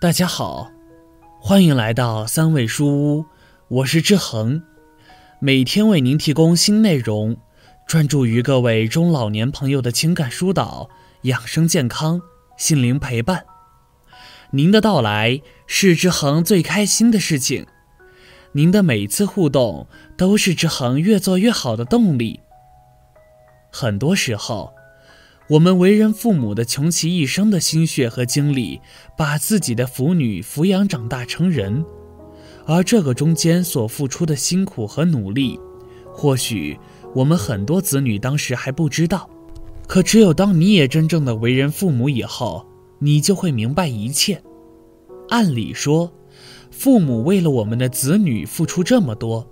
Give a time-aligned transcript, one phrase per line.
[0.00, 0.72] 大家好，
[1.38, 3.26] 欢迎来到三味书屋，
[3.68, 4.62] 我是志恒，
[5.40, 7.36] 每天为您提供新内容，
[7.86, 10.88] 专注于各位中老年朋友的情感疏导、
[11.24, 12.22] 养生健康、
[12.56, 13.44] 心灵陪伴。
[14.52, 17.66] 您的到来是志恒最开心的事情，
[18.52, 19.86] 您的每一次互动
[20.16, 22.40] 都是志恒越做越好的动力。
[23.70, 24.72] 很多时候。
[25.50, 28.80] 我们为人父母的穷其一生的心血和精力，
[29.16, 31.84] 把自己的福女抚养长大成人，
[32.66, 35.58] 而这个中间所付出的辛苦和努力，
[36.12, 36.78] 或许
[37.16, 39.28] 我们很多子女当时还不知道，
[39.88, 42.64] 可只有当你也真正的为人父母以后，
[43.00, 44.40] 你就会明白一切。
[45.30, 46.12] 按理说，
[46.70, 49.44] 父母为了我们的子女付出这么多。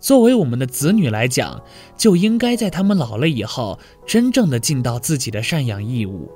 [0.00, 1.62] 作为我们的子女来讲，
[1.96, 6.30] 就应该在他们老了以后，真正的尽到自己的赡养义务，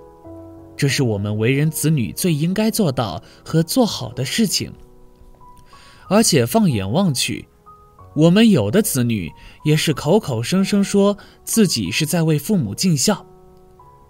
[0.77, 4.71] 这是我们为人子女最应该做到和做好的事情。
[6.09, 7.49] 而且放眼望去，
[8.15, 9.33] 我们有的子女
[9.65, 13.25] 也是口口声声说自己是在为父母尽孝，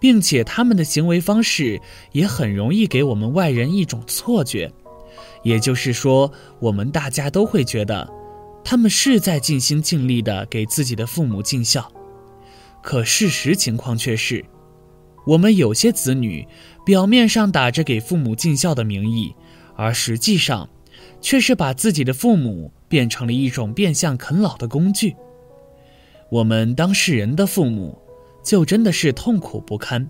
[0.00, 1.80] 并且他们的行为方式
[2.10, 4.72] 也很容易给我们外人一种错觉，
[5.44, 8.23] 也就是说，我们大家都会觉得。
[8.64, 11.92] 他们是在尽心尽力地给自己的父母尽孝，
[12.82, 14.42] 可事实情况却是，
[15.26, 16.48] 我们有些子女
[16.84, 19.34] 表面上打着给父母尽孝的名义，
[19.76, 20.68] 而实际上，
[21.20, 25.14] 却是把自己的父母变成了一种变相啃老的工具。
[26.30, 27.98] 我们当事人的父母，
[28.42, 30.08] 就真的是痛苦不堪。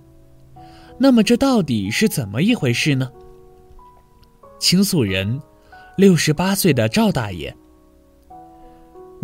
[0.96, 3.10] 那么这到底是怎么一回事呢？
[4.60, 5.40] 倾诉人，
[5.96, 7.54] 六十八岁的赵大爷。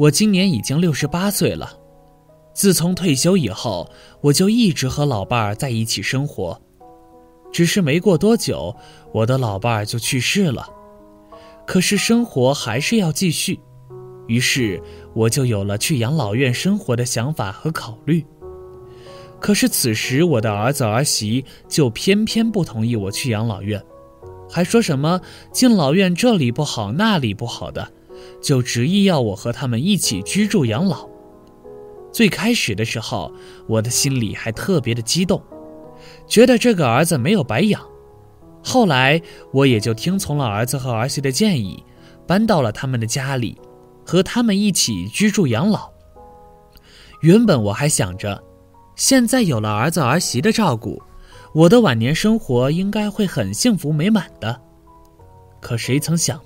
[0.01, 1.79] 我今年已经六十八岁了，
[2.55, 3.91] 自从退休以后，
[4.23, 6.59] 我就一直和老伴儿在一起生活。
[7.53, 8.75] 只是没过多久，
[9.13, 10.67] 我的老伴儿就去世了。
[11.67, 13.61] 可是生活还是要继续，
[14.27, 18.25] 于是我就有了去养老院生活的想法和考虑。
[19.39, 23.85] 可是此时我的儿子儿媳就偏偏不同意我去养老院，
[24.49, 25.21] 还说什么
[25.53, 27.93] 敬老院这里不好那里不好的。
[28.41, 31.09] 就执意要我和他们一起居住养老。
[32.13, 33.33] 最开始的时候，
[33.69, 35.41] 我的心里还特别的激动，
[36.27, 37.81] 觉得这个儿子没有白养。
[38.63, 41.85] 后来，我也就听从了儿子和儿媳的建议，
[42.27, 43.57] 搬到了他们的家里，
[44.05, 45.89] 和他们一起居住养老。
[47.21, 48.43] 原本我还想着，
[48.97, 51.01] 现在有了儿子儿媳的照顾，
[51.55, 54.61] 我的晚年生活应该会很幸福美满的。
[55.61, 56.41] 可谁曾想，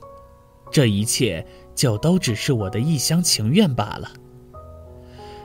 [0.71, 1.45] 这一切……
[1.75, 4.11] 就都只是我的一厢情愿罢了。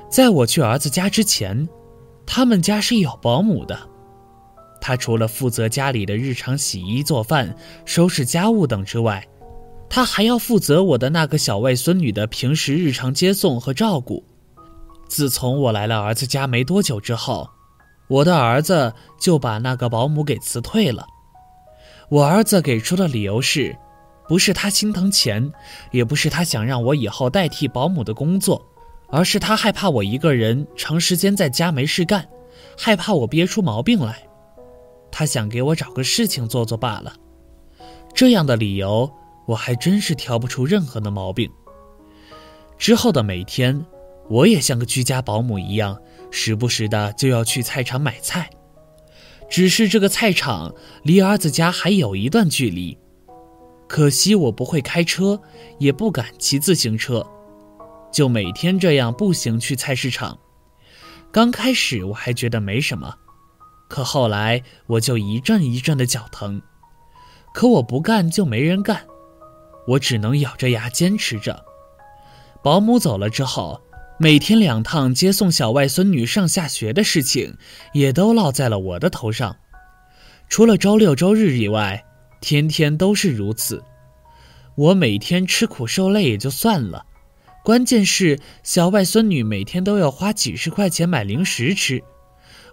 [0.10, 1.68] 在我去儿子家之前，
[2.26, 3.80] 他们家是有保姆的，
[4.82, 9.28] 他除了负责家里的日常洗衣做饭、收拾家务等之外，
[9.90, 14.24] 他还要负责我的那个小外孙女的平时日常接送和照顾。
[15.08, 17.50] 自从我来了儿子家没多久之后，
[18.08, 21.06] 我的儿子就把那个保姆给辞退了。
[22.10, 23.76] 我儿子给出的理由是。
[24.30, 25.52] 不是他心疼钱，
[25.92, 28.64] 也不是他想让我以后代替保姆的工作，
[29.10, 32.30] 而是他害怕我一个人长时间在家没事干，
[32.78, 34.22] 害怕我憋出毛病来，
[35.12, 37.16] 他想给我找个事情做做罢了。
[38.14, 39.12] 这样的理由
[39.48, 41.50] 我还真是挑不出任何的毛病。
[42.78, 43.84] 之后的每天，
[44.30, 48.48] 我也像个居家保姆一样，时不时的就要去菜场买菜，
[49.50, 52.96] 只是这个菜场离儿子家还有一段距离。
[53.90, 55.42] 可惜我不会开车，
[55.80, 57.26] 也不敢骑自行车，
[58.14, 60.38] 就每天这样步行去菜市场。
[61.32, 63.16] 刚开始我还觉得没什么，
[63.90, 66.62] 可后来我就一阵一阵的脚疼。
[67.52, 69.08] 可我不干就没人干，
[69.88, 71.66] 我只能咬着牙坚持着。
[72.64, 73.82] 保姆走了之后，
[74.20, 77.58] 每天两趟接送小外孙女上下学的事情，
[77.94, 79.56] 也都落在了我的头上。
[80.48, 82.06] 除了周六周日以外。
[82.42, 83.84] 天天都是如此，
[84.76, 87.06] 我每天吃苦受累也就算了，
[87.66, 92.02] 关键是小外孙女每天都要花几十块钱买零食吃，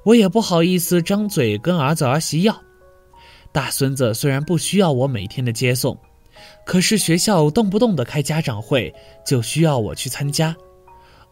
[0.05, 2.57] 我也不好意思张嘴跟儿子儿媳要。
[3.51, 5.99] 大孙子虽然不需要我每天的接送，
[6.65, 8.95] 可是学校动不动的开家长会
[9.27, 10.55] 就需要我去参加，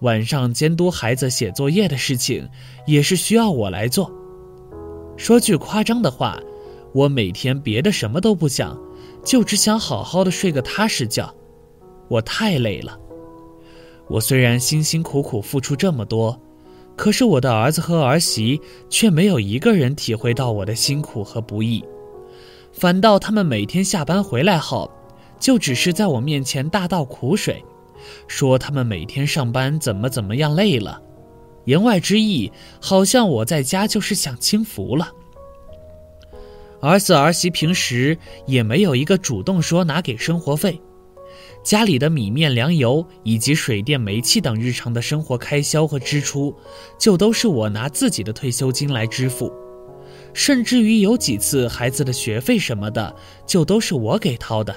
[0.00, 2.48] 晚上监督孩子写作业的事情
[2.86, 4.10] 也是需要我来做。
[5.16, 6.36] 说句夸张的话。
[6.94, 8.80] 我每天别的什么都不想，
[9.24, 11.34] 就只想好好的睡个踏实觉。
[12.08, 12.96] 我太累了。
[14.08, 16.40] 我虽然辛辛苦苦付出这么多，
[16.94, 21.84] 可是我的儿子和儿媳却没有一个人体会到我的辛苦和不易，
[22.72, 24.88] 反倒他们每天下班回来后，
[25.40, 27.64] 就只是在我面前大倒苦水，
[28.28, 31.02] 说他们每天上班怎么怎么样累了，
[31.64, 35.10] 言外之意好像我在家就是享清福了。
[36.84, 38.16] 儿子儿媳平时
[38.46, 40.78] 也没有一个主动说拿给生活费，
[41.62, 46.54] 家里的米面粮油以及水电煤气等日常的生活开销和支出，
[46.98, 49.50] 就都是我拿自己的退休金来支付。
[50.34, 53.16] 甚至于有几次孩子的学费什么的，
[53.46, 54.76] 就都是我给掏的，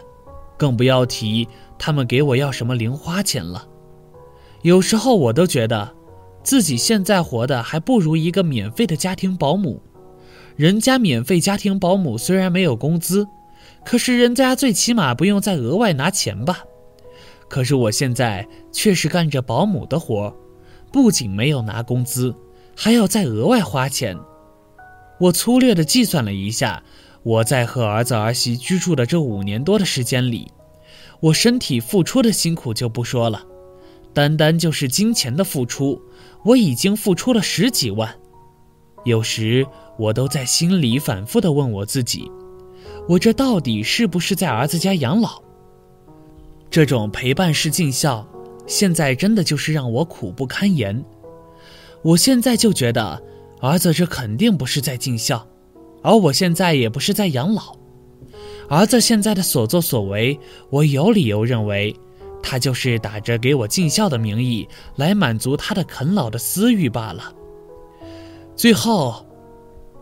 [0.58, 1.46] 更不要提
[1.78, 3.68] 他们给我要什么零花钱了。
[4.62, 5.94] 有时候我都觉得，
[6.42, 9.84] 自己现在活的还不如一个免费的家庭保姆。
[10.58, 13.28] 人家免费家庭保姆虽然没有工资，
[13.86, 16.64] 可是人家最起码不用再额外拿钱吧？
[17.48, 20.36] 可是我现在却是干着保姆的活，
[20.92, 22.34] 不仅没有拿工资，
[22.76, 24.18] 还要再额外花钱。
[25.20, 26.82] 我粗略地计算了一下，
[27.22, 30.52] 我在和儿子儿媳居住的这五年多的时间里，
[31.20, 33.44] 我身体付出的辛苦就不说了，
[34.12, 36.02] 单单就是金钱的付出，
[36.44, 38.16] 我已经付出了十几万。
[39.06, 39.66] 有时
[39.98, 42.32] 我都在心里反复地问我自己：
[43.08, 45.42] 我这到底是不是在儿子家养老？
[46.70, 48.28] 这种陪伴式尽孝，
[48.66, 51.04] 现在真的就是让我苦不堪言。
[52.02, 53.22] 我现在就觉得。
[53.60, 55.48] 儿子，这肯定不是在尽孝，
[56.04, 57.76] 而我现在也不是在养老。
[58.70, 60.40] 儿子现在的所作所为，
[60.70, 61.96] 我有理由认为，
[62.44, 67.34] 他就是打着给我尽孝的名义来满足他的啃老的私欲罢了。
[68.56, 69.26] 最后，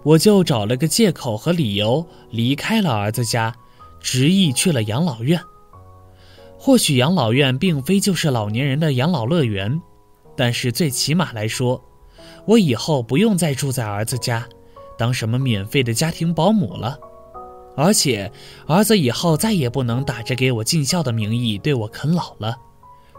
[0.06, 3.56] 我就找了个借口和理由离开了儿子家，
[4.00, 5.42] 执意去了养老院。
[6.60, 9.82] 或许养老院并非就是老年人的养老乐园，
[10.38, 11.84] 但是最起码来说。
[12.46, 14.48] 我以后不用再住在儿子家，
[14.96, 17.00] 当什么免费的家庭保姆了，
[17.76, 18.32] 而且
[18.68, 22.56] 儿子以后再也不能打着给我尽孝的名义对我啃老了，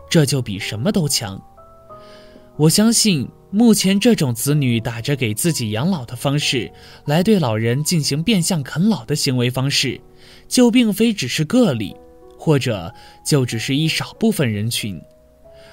[0.09, 1.41] 这就比什么都强。
[2.59, 6.73] 我相信，目前这种子女打着给自己养老的方式
[7.05, 10.01] 来对老人进行变相啃老的行为方式，
[10.49, 11.95] 就并非只是个例，
[12.39, 12.91] 或者
[13.23, 14.99] 就只是一少部分人群。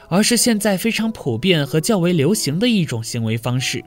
[0.10, 3.82] 而是现在非常普遍和较为流行的一种行为方式。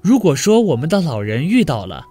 [0.00, 2.02] 如果说我们的老人遇到了，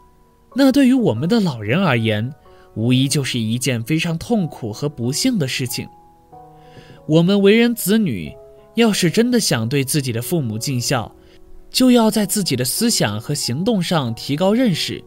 [0.56, 2.32] 那对于我们的老人而言，
[2.76, 5.90] 无疑就是一件非常痛苦和不幸的事情。
[7.08, 8.32] 我们为人子女，
[8.76, 11.14] 要是真的想对自己的父母尽孝，
[11.70, 15.04] 就要在自己的思想和行动上提高认识，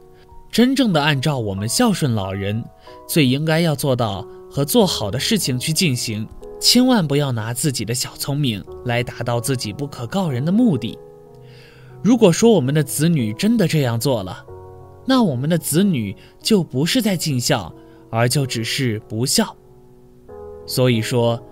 [0.51, 2.63] 真正的按照我们孝顺老人
[3.09, 6.27] 最应该要做到和做好的事情去进行。
[6.61, 10.97] 千万不要拿自己的小聪明来达到自己不可告人的目的。
[12.05, 14.47] 如果说我们的子女真的这样做了，
[15.05, 17.75] 那我们的子女就不是在尽孝，
[18.11, 19.57] 而就只是不孝。
[20.65, 21.45] 所以说，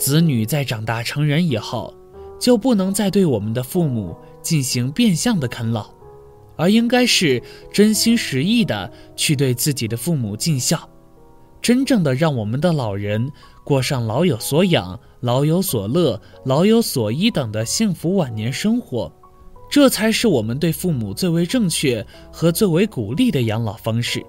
[0.00, 1.94] 子女在长大成人以后，
[2.38, 5.90] 就不能再对我们的父母进行变相的啃老，
[6.56, 10.88] 而应该是真心实意的去对自己的父母尽孝。
[11.60, 13.30] 真正的让我们的老人
[13.62, 19.12] 过上老有所养、老有所乐、老有所依等的幸福晚年生活，
[19.70, 24.24] 这才是我们对父母最为正确和最为鼓励的养老方式。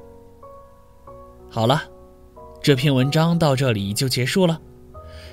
[1.49, 1.81] 好了，
[2.61, 4.59] 这篇文章到这里就结束了，